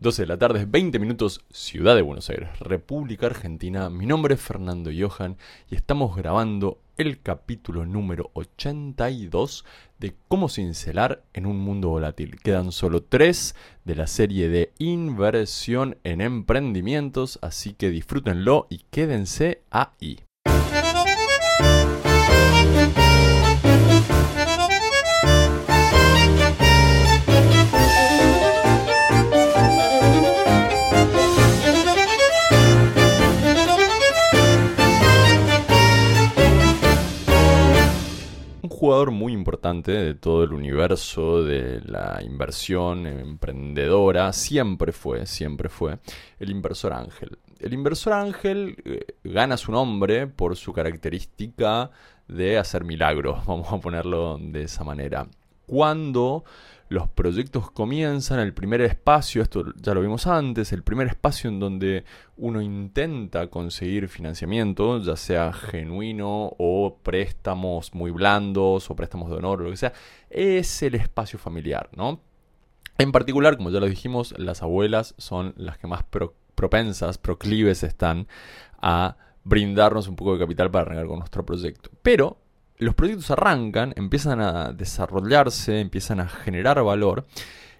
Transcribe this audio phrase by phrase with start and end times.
[0.00, 3.90] 12 de la tarde, 20 minutos, Ciudad de Buenos Aires, República Argentina.
[3.90, 5.36] Mi nombre es Fernando Johan
[5.70, 9.66] y estamos grabando el capítulo número 82
[9.98, 12.40] de Cómo cincelar en un mundo volátil.
[12.40, 19.60] Quedan solo tres de la serie de inversión en emprendimientos, así que disfrútenlo y quédense
[19.68, 20.20] ahí.
[38.90, 46.00] Jugador muy importante de todo el universo de la inversión emprendedora, siempre fue, siempre fue,
[46.40, 47.38] el inversor ángel.
[47.60, 51.92] El inversor ángel eh, gana su nombre por su característica
[52.26, 55.28] de hacer milagros, vamos a ponerlo de esa manera.
[55.70, 56.42] Cuando
[56.88, 61.60] los proyectos comienzan, el primer espacio, esto ya lo vimos antes, el primer espacio en
[61.60, 62.04] donde
[62.36, 69.60] uno intenta conseguir financiamiento, ya sea genuino o préstamos muy blandos o préstamos de honor
[69.60, 69.92] o lo que sea,
[70.28, 72.20] es el espacio familiar, ¿no?
[72.98, 76.02] En particular, como ya lo dijimos, las abuelas son las que más
[76.56, 78.26] propensas, proclives están
[78.82, 81.90] a brindarnos un poco de capital para arrancar con nuestro proyecto.
[82.02, 82.38] Pero
[82.80, 87.26] los proyectos arrancan, empiezan a desarrollarse, empiezan a generar valor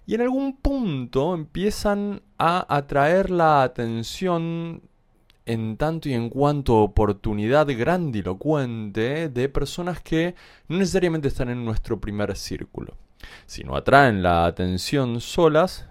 [0.06, 4.83] y en algún punto empiezan a atraer la atención
[5.47, 10.34] en tanto y en cuanto oportunidad grandilocuente de personas que
[10.69, 12.97] no necesariamente están en nuestro primer círculo.
[13.47, 15.89] Si no atraen la atención solas,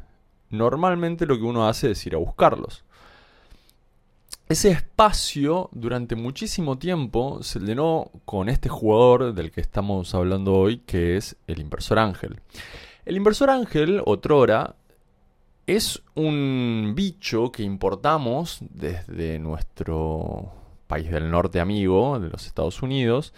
[0.50, 2.86] normalmente lo que uno hace es ir a buscarlos
[4.50, 10.80] ese espacio durante muchísimo tiempo se llenó con este jugador del que estamos hablando hoy,
[10.80, 12.42] que es el inversor ángel.
[13.06, 14.76] El inversor ángel, otrora,
[15.68, 20.52] es un bicho que importamos desde nuestro
[20.88, 23.36] país del norte amigo, de los Estados Unidos,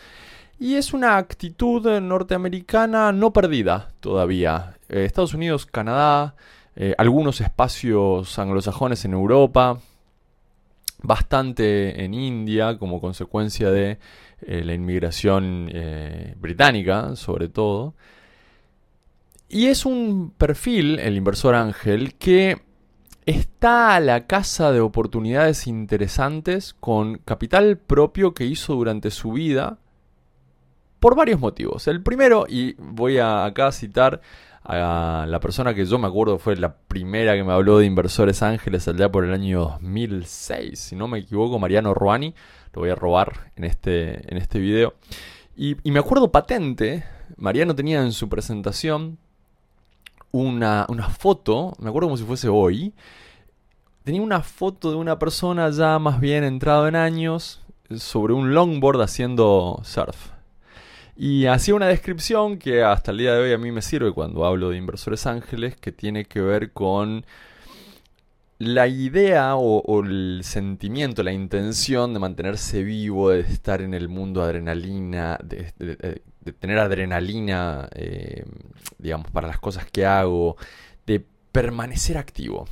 [0.59, 4.77] y es una actitud norteamericana no perdida todavía.
[4.88, 6.36] Eh, Estados Unidos, Canadá,
[6.77, 9.82] eh, algunos espacios anglosajones en Europa,
[11.02, 14.00] bastante en India como consecuencia de
[14.42, 17.95] eh, la inmigración eh, británica, sobre todo.
[19.50, 22.62] Y es un perfil, el inversor ángel, que
[23.26, 29.78] está a la casa de oportunidades interesantes con capital propio que hizo durante su vida
[31.00, 31.88] por varios motivos.
[31.88, 34.22] El primero, y voy a acá citar
[34.64, 38.88] la persona que yo me acuerdo fue la primera que me habló de inversores ángeles
[38.88, 42.33] allá por el año 2006, si no me equivoco, Mariano Ruani,
[42.73, 44.94] lo voy a robar en este, en este video.
[45.55, 47.04] Y, me acuerdo patente,
[47.38, 49.17] Mariano tenía en su presentación
[50.32, 52.94] una, una foto, me acuerdo como si fuese hoy,
[54.04, 57.61] tenía una foto de una persona ya más bien entrado en años
[57.95, 60.30] sobre un longboard haciendo surf.
[61.16, 64.45] Y hacía una descripción que hasta el día de hoy a mí me sirve cuando
[64.45, 67.26] hablo de inversores ángeles, que tiene que ver con
[68.61, 74.44] la idea o, el sentimiento, la intención de mantenerse vivo, de estar en el mundo
[74.44, 76.21] adrenalina, de,
[76.60, 78.45] tener adrenalina, eh,
[79.00, 80.58] digamos, para las cosas que hago,
[81.08, 82.67] de permanecer activo.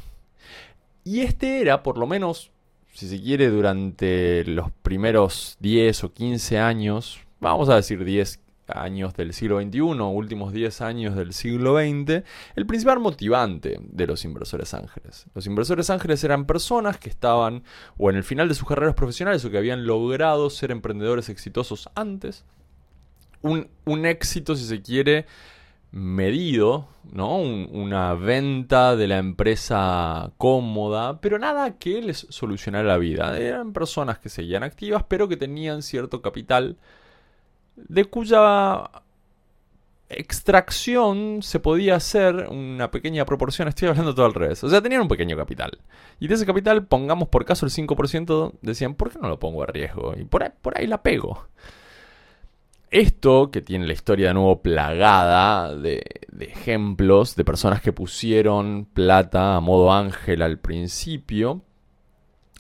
[1.04, 2.52] Y este era, por lo menos,
[2.94, 8.40] si se quiere, durante los primeros 10 o 15 años, vamos a decir 10
[8.76, 12.24] años del siglo XXI, últimos 10 años del siglo XX,
[12.56, 15.26] el principal motivante de los inversores ángeles.
[15.34, 17.64] Los inversores ángeles eran personas que estaban
[17.98, 21.90] o en el final de sus carreras profesionales o que habían logrado ser emprendedores exitosos
[21.96, 22.46] antes.
[23.42, 25.26] Un, éxito, si se quiere,
[25.92, 27.38] medido, ¿no?
[27.38, 33.38] una venta de la empresa cómoda, pero nada que les solucionara la vida.
[33.40, 36.78] Eran personas que seguían activas, pero que tenían cierto capital
[37.88, 38.90] de cuya
[40.10, 45.02] extracción se podía hacer una pequeña proporción, estoy hablando todo al revés, o sea, tenían
[45.02, 45.80] un pequeño capital.
[46.20, 49.64] Y de ese capital, pongamos por caso el 5%, decían, ¿por qué no lo pongo
[49.64, 50.14] a riesgo?
[50.18, 50.44] Y por
[50.76, 51.48] ahí, la pego.
[52.90, 56.04] Esto, que tiene la historia de nuevo plagada de
[56.40, 61.62] ejemplos de personas que pusieron plata a modo ángel al principio,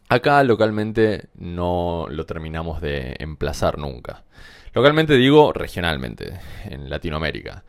[0.07, 4.23] acá localmente no lo terminamos de emplazar nunca.
[4.73, 7.63] Localmente digo regionalmente, en Latinoamérica.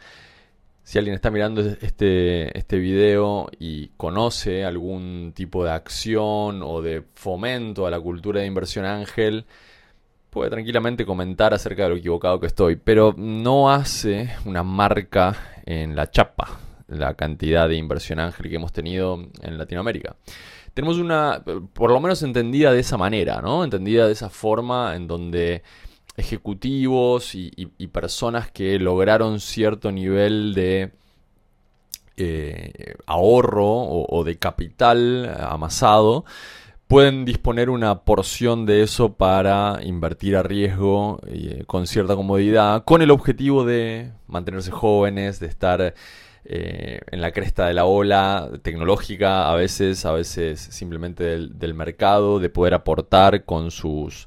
[0.82, 7.04] Si alguien está mirando este, este video y conoce algún tipo de acción o de
[7.14, 9.46] fomento a la cultura de inversión ángel,
[10.30, 15.94] puede tranquilamente comentar acerca de lo equivocado que estoy, pero no hace una marca en
[15.94, 16.58] la chapa
[16.88, 20.16] la cantidad de inversión ángel que hemos tenido en Latinoamérica.
[20.74, 21.42] Tenemos una,
[21.72, 23.64] por lo menos entendida de esa manera, ¿no?
[23.64, 25.62] Entendida de esa forma en donde
[26.20, 30.92] ejecutivos y, personas que lograron cierto nivel de
[32.16, 36.24] eh, ahorro o, de capital amasado
[36.90, 43.00] pueden disponer una porción de eso para invertir a riesgo eh, con cierta comodidad, con
[43.00, 45.94] el objetivo de mantenerse jóvenes, de estar
[46.44, 52.40] eh, en la cresta de la ola tecnológica, a veces, a veces simplemente del, mercado,
[52.40, 54.26] de poder aportar con sus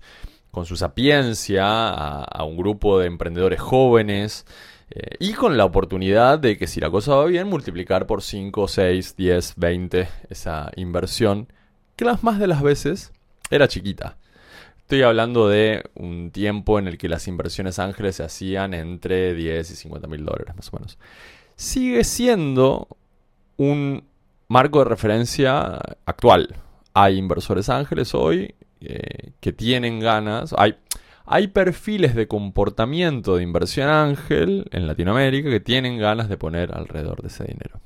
[0.53, 4.45] con su sapiencia a, un grupo de emprendedores jóvenes
[4.91, 8.67] eh, y con la oportunidad de que si la cosa va bien, multiplicar por 5,
[8.67, 11.47] 6, 10, 20 esa inversión
[11.95, 13.13] que las más de las veces
[13.49, 14.17] era chiquita.
[14.77, 19.71] Estoy hablando de un tiempo en el que las inversiones ángeles se hacían entre 10
[19.71, 20.99] y 50 mil dólares, más o menos.
[21.55, 22.87] Sigue siendo
[23.57, 24.03] un
[24.49, 26.55] marco de referencia actual.
[26.93, 30.53] Hay inversores ángeles hoy eh, que tienen ganas.
[30.57, 30.75] Hay,
[31.25, 37.21] hay perfiles de comportamiento de inversión ángel en Latinoamérica que tienen ganas de poner alrededor
[37.21, 37.79] de ese dinero.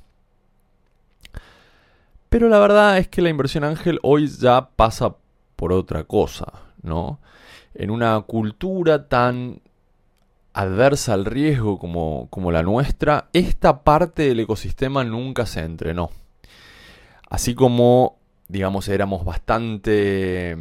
[2.29, 5.15] Pero la verdad es que la inversión ángel hoy ya pasa
[5.55, 6.51] por otra cosa,
[6.81, 7.19] ¿no?
[7.73, 9.61] En una cultura tan
[10.53, 16.09] adversa al riesgo como, como la nuestra, esta parte del ecosistema nunca se entrenó.
[17.29, 18.17] Así como,
[18.47, 20.57] digamos, éramos bastante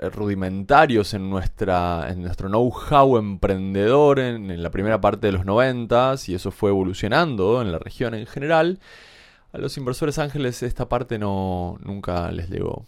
[0.00, 6.34] rudimentarios en, nuestra, en nuestro know-how emprendedor en, la primera parte de los 90 y
[6.34, 8.78] eso fue evolucionando en la región en general,
[9.52, 12.84] a los inversores ángeles esta parte no nunca les llegó.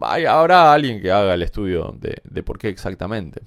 [0.00, 3.42] habrá alguien que haga el estudio de, por qué exactamente.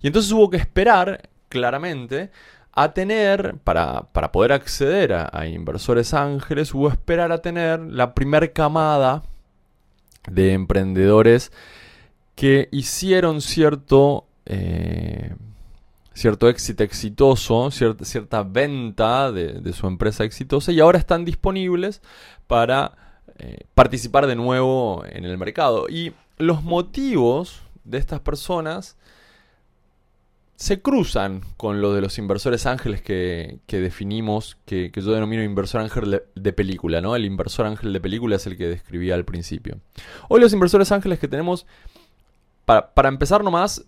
[0.00, 2.30] Y entonces hubo que esperar, claramente,
[2.72, 4.02] a tener, para,
[4.32, 9.22] poder acceder a, inversores ángeles, hubo esperar a tener la primer camada
[10.28, 11.52] de emprendedores
[12.36, 15.34] que hicieron cierto eh,
[16.16, 22.00] cierto éxito exitoso, cierta, cierta venta de, su empresa exitosa y ahora están disponibles
[22.46, 25.88] para eh, participar de nuevo en el mercado.
[25.90, 28.96] Y los motivos de estas personas
[30.56, 36.22] se cruzan con lo de los inversores ángeles que, definimos, que, yo denomino inversor ángel
[36.34, 37.14] de, película, ¿no?
[37.14, 39.80] El inversor ángel de película es el que describía al principio.
[40.30, 41.66] Hoy los inversores ángeles que tenemos,
[42.66, 43.86] para, para empezar nomás,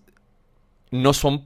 [0.89, 1.45] no son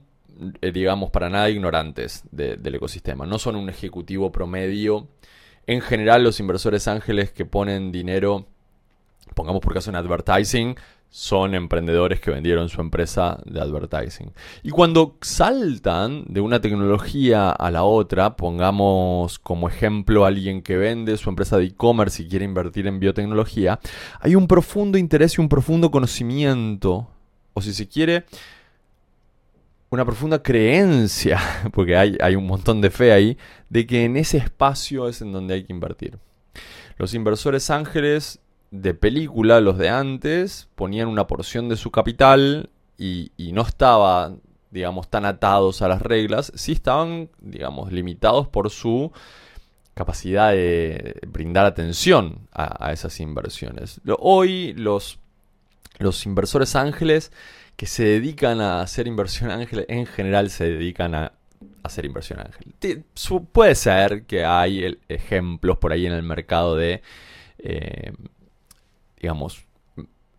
[0.60, 3.26] eh, digamos, para nada ignorantes del ecosistema.
[3.26, 5.08] No son un ejecutivo promedio.
[5.66, 8.46] En general, los inversores ángeles que ponen dinero,
[9.34, 10.76] pongamos por caso en advertising,
[11.08, 14.32] son emprendedores que vendieron su empresa de advertising.
[14.64, 20.76] Y cuando saltan de una tecnología a la otra, pongamos como ejemplo a alguien que
[20.76, 23.78] vende su empresa de e-commerce y quiere invertir en biotecnología,
[24.18, 27.08] hay un profundo interés y un profundo conocimiento,
[27.54, 28.26] o si se quiere,
[29.90, 31.40] una profunda creencia,
[31.72, 33.38] porque hay, hay, un montón de fe ahí,
[33.70, 36.18] de que en ese espacio es en donde hay que invertir.
[36.98, 38.40] Los inversores ángeles
[38.70, 44.40] de película, los de antes, ponían una porción de su capital y, no estaban,
[44.70, 49.12] digamos, tan atados a las reglas, sí estaban, digamos, limitados por su
[49.94, 54.00] capacidad de brindar atención a, a esas inversiones.
[54.18, 55.20] Hoy los,
[55.98, 57.32] los inversores ángeles
[57.76, 61.32] que se dedican a hacer inversión ángel, en general se dedican a
[61.82, 63.04] hacer inversión ángel.
[63.52, 67.02] Puede ser que hay ejemplos por ahí en el mercado de,
[67.58, 68.12] eh,
[69.20, 69.66] digamos,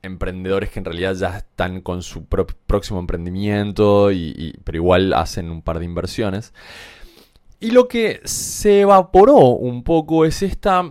[0.01, 5.61] emprendedores que en realidad ya están con su próximo emprendimiento, y, pero igual hacen un
[5.61, 6.53] par de inversiones.
[7.59, 10.89] Y lo que se evaporó un poco es esta,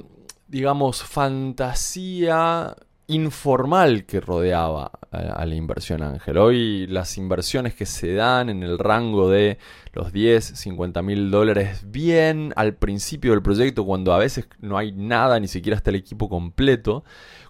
[0.49, 2.75] digamos, fantasía
[3.07, 6.39] informal que rodeaba a, la inversión ángel.
[6.39, 9.59] Hoy las inversiones que se dan en el rango de
[9.93, 14.93] los 10, 50 mil dólares bien al principio del proyecto, cuando a veces no hay
[14.93, 17.05] nada, ni siquiera está el equipo completo,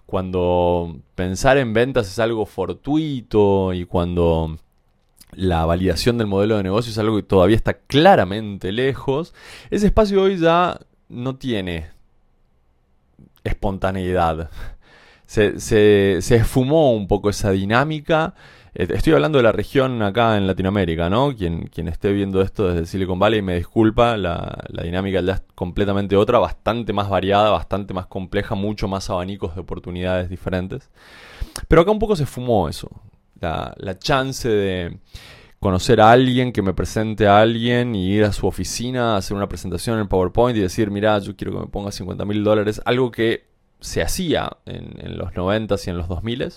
[0.05, 4.57] cuando pensar en ventas es algo fortuito y cuando
[5.31, 9.33] la validación del modelo de negocio es algo que todavía está claramente lejos,
[9.69, 11.87] ese espacio hoy ya no tiene
[13.43, 14.49] espontaneidad
[15.25, 18.35] se, se, esfumó un poco esa dinámica.
[18.73, 21.35] Eh, estoy hablando de la región acá en Latinoamérica, ¿no?
[21.35, 25.43] Quien, quien esté viendo esto desde Silicon Valley me disculpa, la, la dinámica ya es
[25.55, 30.89] completamente otra, bastante más variada, bastante más compleja, mucho más abanicos de oportunidades diferentes.
[31.67, 32.89] Pero acá un poco se fumó eso,
[33.39, 34.99] la, la chance de
[35.59, 39.47] conocer a alguien que me presente a alguien y ir a su oficina, hacer una
[39.47, 43.09] presentación en PowerPoint y decir, mira, yo quiero que me ponga 50 mil dólares, algo
[43.09, 43.54] que
[43.85, 46.53] se hacía en, los 90 y en los 2000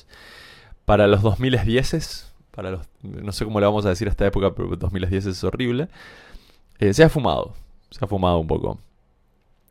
[0.84, 4.52] para los 2010 para los, no sé cómo le vamos a decir a esta época,
[4.54, 5.88] pero 2010 es horrible,
[6.80, 7.54] eh, se ha fumado,
[7.90, 8.78] se ha fumado un poco.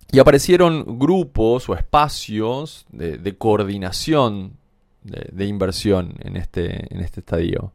[0.10, 4.54] Y aparecieron grupos o espacios de, coordinación
[5.04, 7.74] de, inversión en este, en este estadio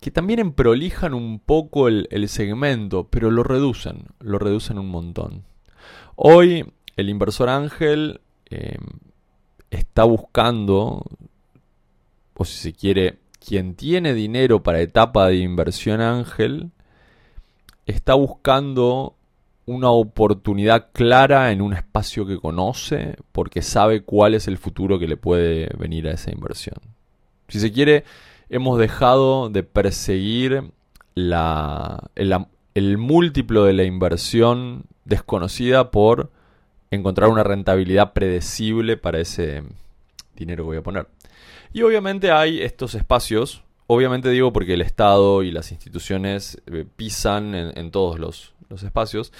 [0.00, 5.44] que también emprolijan un poco el, segmento, pero lo reducen, lo reducen un montón.
[6.14, 8.80] Hoy el inversor ángel em,
[9.70, 11.04] está buscando,
[12.34, 16.70] o si se quiere, quien tiene dinero para etapa de inversión ángel,
[17.86, 19.14] está buscando
[19.68, 25.06] una oportunidad clara en un espacio que conoce porque sabe cuál es el futuro que
[25.06, 26.76] le puede venir a esa inversión.
[27.48, 28.04] Si se quiere,
[28.48, 30.72] hemos dejado de perseguir
[31.14, 36.30] la, el, múltiplo de la inversión desconocida por
[36.90, 39.62] encontrar una rentabilidad predecible para ese
[40.36, 41.08] dinero que voy a poner.
[41.72, 47.54] Y obviamente hay estos espacios, obviamente digo porque el Estado y las instituciones eh, pisan
[47.54, 49.32] en, todos los, los espacios,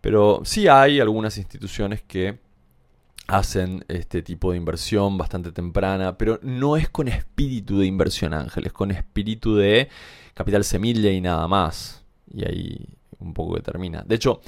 [0.00, 2.38] pero sí hay algunas instituciones que
[3.26, 8.66] hacen este tipo de inversión bastante temprana, pero no es con espíritu de inversión ángel,
[8.66, 9.88] es con espíritu de
[10.34, 12.04] capital semilla y nada más.
[12.32, 12.88] Y ahí
[13.18, 14.02] un poco que termina.
[14.06, 14.40] De hecho,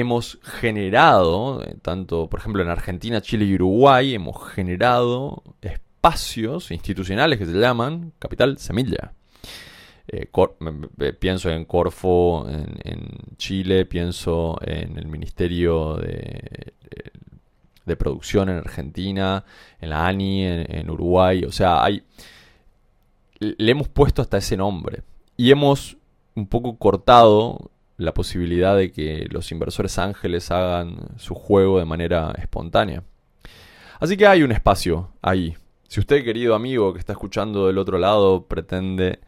[0.00, 7.38] hemos generado, eh, tanto por ejemplo en Argentina, Chile y Uruguay, hemos generado espacios institucionales
[7.38, 9.12] que se llaman capital semilla.
[10.08, 10.30] Eh,
[11.18, 16.74] pienso en Corfo en, Chile, pienso en el Ministerio de
[17.86, 19.44] de producción en Argentina,
[19.80, 21.44] en la ANI, en, Uruguay.
[21.44, 22.02] O sea, hay,
[23.38, 25.02] le hemos puesto hasta ese nombre.
[25.36, 25.96] Y hemos
[26.34, 32.34] un poco cortado la posibilidad de que los inversores ángeles hagan su juego de manera
[32.38, 33.02] espontánea.
[33.98, 35.56] Así que hay un espacio ahí.
[35.88, 39.20] Si usted, querido amigo que está escuchando del otro lado, pretende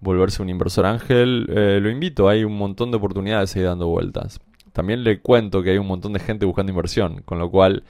[0.00, 2.28] volverse un inversor ángel, eh, lo invito.
[2.28, 4.40] Hay un montón de oportunidades ahí dando vueltas.
[4.72, 7.84] También le cuento que hay un montón de gente buscando inversión, con lo cual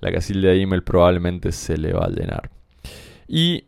[0.00, 2.50] la casilla de email probablemente se le va a llenar.
[3.28, 3.66] Y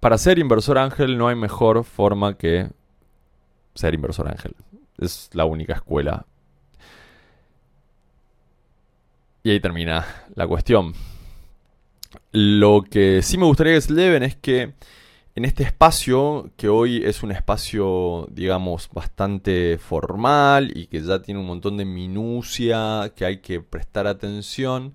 [0.00, 2.68] para ser inversor ángel no hay mejor forma que
[3.74, 4.54] ser inversor ángel.
[5.02, 6.26] Es la única escuela.
[9.42, 10.94] Y ahí termina la cuestión.
[12.30, 14.74] Lo que sí me gustaría que se lleven es que
[15.34, 21.40] en este espacio, que hoy es un espacio, digamos, bastante formal y que ya tiene
[21.40, 24.94] un montón de minucia que hay que prestar atención,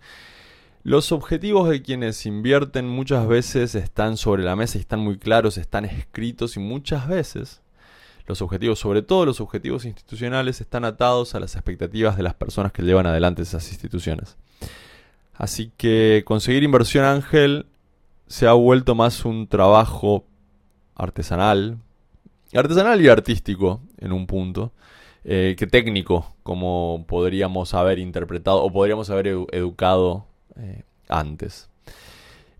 [0.83, 5.57] los objetivos de quienes invierten muchas veces están sobre la mesa y están muy claros,
[5.57, 7.61] están escritos y muchas veces
[8.27, 12.72] los objetivos, sobre todo los objetivos institucionales, están atados a las expectativas de las personas
[12.72, 14.38] que llevan adelante esas instituciones.
[15.34, 17.67] Así que conseguir inversión ángel
[18.27, 20.25] se ha vuelto más un trabajo
[20.96, 21.77] artesanal,
[22.53, 24.74] artesanal y artístico en un punto,
[25.24, 30.25] eh, que técnico, como podríamos haber interpretado o podríamos haber educado
[30.57, 31.69] eh, antes.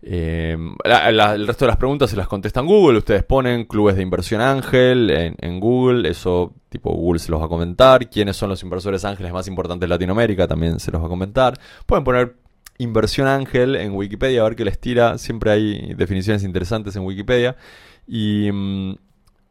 [0.00, 2.98] Eh, el resto de las preguntas se las contestan Google.
[2.98, 6.08] Ustedes ponen clubes de inversión ángel en, Google.
[6.08, 8.08] Eso, tipo, Google se los va a comentar.
[8.08, 10.46] ¿Quiénes son los inversores ángeles más importantes de Latinoamérica?
[10.46, 11.58] También se los va a comentar.
[11.86, 12.36] Pueden poner
[12.78, 15.18] inversión ángel en Wikipedia a ver qué les tira.
[15.18, 17.56] Siempre hay definiciones interesantes en Wikipedia.
[18.06, 18.94] Y mm,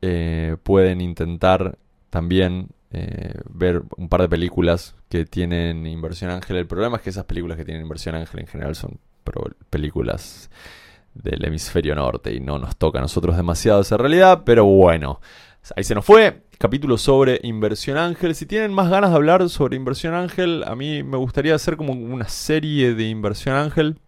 [0.02, 1.78] eh, pueden intentar
[2.10, 6.56] también eh, ver un par de películas que tienen inversión ángel.
[6.56, 9.00] El problema es que esas películas que tienen inversión ángel en general son
[9.70, 10.50] películas
[11.14, 15.20] del hemisferio norte y no nos toca a nosotros demasiado esa realidad, pero bueno,
[15.76, 16.44] ahí se nos fue.
[16.60, 18.34] Capítulo sobre inversión ángel.
[18.34, 21.94] Si tienen más ganas de hablar sobre inversión ángel, a mí me gustaría hacer como
[21.94, 24.00] una serie de inversión ángel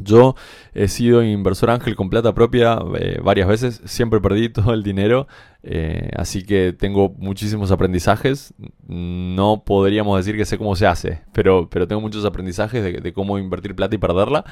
[0.00, 0.34] yo
[0.74, 5.26] he sido inversor ángel con plata propia eh, varias veces, siempre perdí todo el dinero,
[5.62, 8.54] eh, así que tengo muchísimos aprendizajes.
[8.86, 13.38] No podríamos decir que sé cómo se hace, pero, pero tengo muchos aprendizajes de, cómo
[13.38, 14.44] invertir plata y perderla.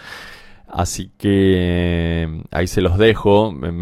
[0.73, 3.51] Así que eh, ahí se los dejo.
[3.51, 3.73] Me,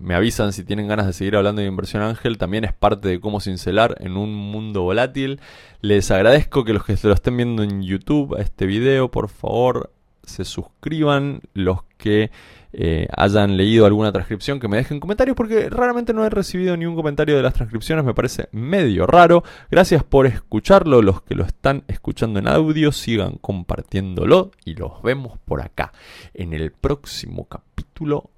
[0.00, 2.36] me, avisan si tienen ganas de seguir hablando de inversión ángel.
[2.36, 5.38] También es parte de cómo cincelar en un mundo volátil.
[5.82, 9.28] Les agradezco que los que se lo estén viendo en YouTube a este video, por
[9.28, 9.92] favor,
[10.26, 12.30] se suscriban, los que
[12.72, 16.84] eh, hayan leído alguna transcripción, que me dejen comentarios, porque raramente no he recibido ni
[16.84, 19.44] un comentario de las transcripciones, me parece medio raro.
[19.70, 25.38] Gracias por escucharlo, los que lo están escuchando en audio, sigan compartiéndolo y los vemos
[25.44, 25.92] por acá
[26.34, 28.30] en el próximo capítulo.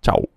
[0.00, 0.28] Chao.